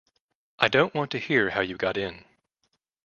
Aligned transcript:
I 0.57 0.67
don't 0.67 0.95
want 0.95 1.11
to 1.11 1.19
hear 1.19 1.51
how 1.51 1.61
you 1.61 1.77
got 1.77 1.95
in. 1.95 2.25